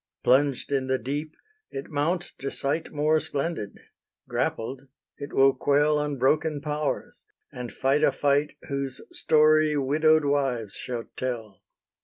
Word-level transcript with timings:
Plunged 0.23 0.71
in 0.71 0.87
the 0.87 0.97
deep, 0.97 1.35
it 1.69 1.91
mounts 1.91 2.33
to 2.39 2.49
sight 2.49 2.91
More 2.91 3.19
splendid: 3.19 3.77
grappled, 4.27 4.87
it 5.19 5.31
will 5.31 5.53
quell 5.53 5.99
Unbroken 5.99 6.59
powers, 6.59 7.25
and 7.51 7.71
fight 7.71 8.03
a 8.03 8.11
fight 8.11 8.55
Whose 8.67 8.99
story 9.11 9.77
widow'd 9.77 10.25
wives 10.25 10.73
shall 10.73 11.03
tell. 11.15 11.61